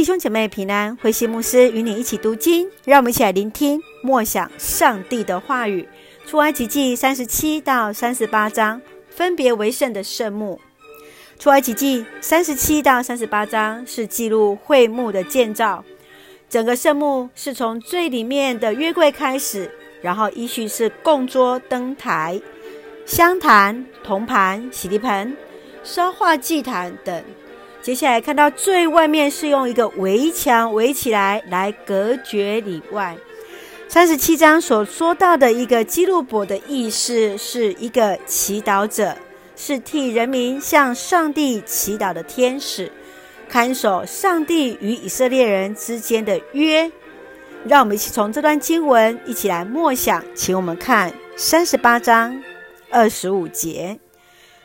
[0.00, 5.86] 弟兄姐妹平安，慧馨牧师与你一起读经，让我们一起来聆听默想上帝的话语。
[6.26, 8.80] 出埃及记三十七到三十八章，
[9.10, 10.58] 分别为圣的圣幕。
[11.38, 15.84] 出埃及记三十七到三十八章是记录会幕的建造，
[16.48, 19.70] 整个圣幕是从最里面的约柜开始，
[20.00, 22.40] 然后依序是供桌、灯台、
[23.04, 25.36] 香坛、铜盘、洗涤盆、
[25.84, 27.22] 烧化祭坛等。
[27.82, 33.16] 接下来看到最外面是用一个围墙围起来，来隔绝里外。
[33.88, 39.16] 三十七章所说到的一个基路伯的意思，是一个祈祷者，
[39.56, 42.92] 是替人民向上帝祈祷的天使，
[43.48, 46.92] 看守上帝与以色列人之间的约。
[47.64, 52.42] 让我们一起从这段经文一起来默想，请我们看三十八章
[52.90, 53.98] 二十五节，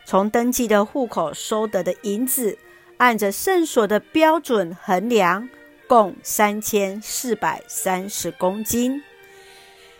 [0.05, 2.57] 从登记的户口收得的银子。
[2.97, 5.49] 按着圣所的标准衡量，
[5.87, 9.03] 共三千四百三十公斤。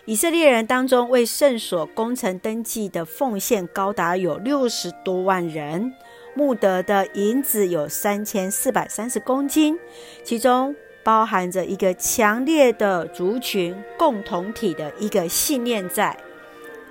[0.06, 5.92] 以色列人当中为圣所工程登记的奉献高达有六十多万人，
[6.34, 9.78] 募得的银子有三千四百三十公斤，
[10.24, 16.16] 其中包含着一个强烈的族群共同体的一个信念在。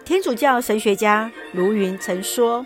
[0.03, 2.63] 天主教神学家卢云曾说。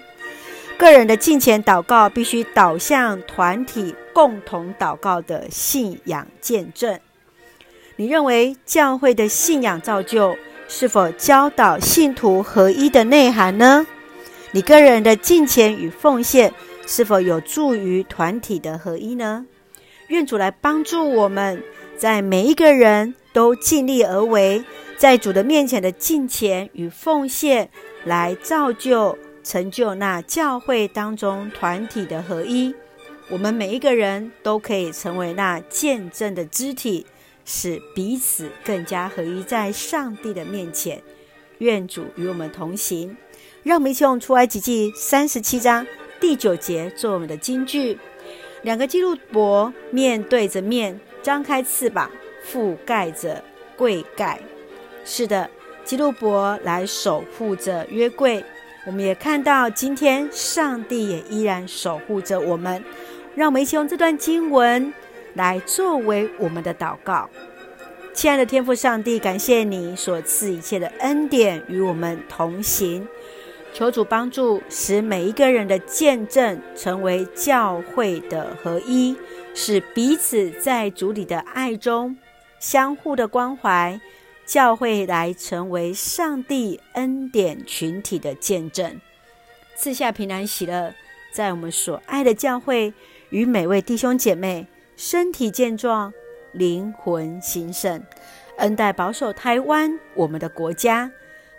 [0.80, 6.98] 个人的敬虔祷告必须导向团体共同祷告的信仰见证。
[7.98, 10.38] 你认为教会的信仰造就
[10.70, 13.86] 是否教导信徒合一的内涵呢？
[14.52, 16.54] 你个人的敬虔与奉献
[16.88, 19.46] 是否有助于团体的合一呢？
[20.08, 21.62] 愿主来帮助我们，
[21.98, 24.64] 在每一个人都尽力而为，
[24.98, 27.70] 在主的面前的敬虔与奉献
[28.06, 29.18] 来造就。
[29.50, 32.72] 成就那教会当中团体的合一，
[33.30, 37.08] 我们每一个人都可以成为那见证的肢体，
[37.46, 41.02] 使彼此更加合一在上帝的面前。
[41.58, 43.18] 愿主与我们同行，
[43.64, 45.84] 让我们一起用出埃及记三十七章
[46.20, 47.98] 第九节做我们的金句：
[48.62, 52.12] 两个基路伯面对着面，张开翅膀，
[52.48, 53.44] 覆盖着
[53.76, 54.40] 柜盖。
[55.04, 55.50] 是的，
[55.84, 58.46] 基路伯来守护着约柜。
[58.86, 62.84] 我们也看到，今天上帝也依然守护着我们。
[63.36, 64.94] 让我们一起用这段经文
[65.36, 67.30] 来作为我们的祷告。
[68.14, 73.08] 亲爱的天父上帝，感谢你所赐一切的恩典与我们同行。
[73.72, 79.16] 求主帮助，使每一个人的见证成为教会的合一，
[79.54, 82.18] 使彼此在主里的爱中
[82.60, 84.02] 相互的关怀。
[84.50, 89.00] 教会来成为上帝恩典群体的见证，
[89.76, 90.92] 赐下平安喜乐，
[91.32, 92.92] 在我们所爱的教会
[93.30, 94.66] 与每位弟兄姐妹
[94.98, 96.12] 身体健壮、
[96.52, 98.02] 灵魂兴盛，
[98.58, 101.12] 恩待保守台湾我们的国家。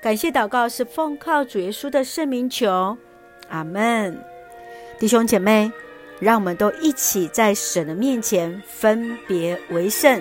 [0.03, 2.99] 感谢祷告是奉靠主耶稣的圣名求，
[3.51, 4.21] 阿门。
[4.99, 5.71] 弟兄姐妹，
[6.19, 10.21] 让我们都一起在神的面前分别为圣，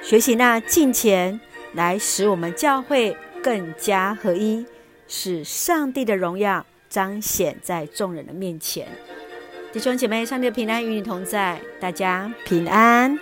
[0.00, 1.40] 学习那敬虔。
[1.74, 4.64] 来使我们教会更加合一，
[5.08, 8.86] 使上帝的荣耀彰显在众人的面前。
[9.72, 13.18] 弟兄姐妹，上帝的平安与你同在，大家平安。